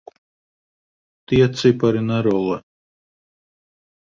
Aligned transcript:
Tie 1.27 1.47
cipari 1.59 2.01
nerullē. 2.07 2.59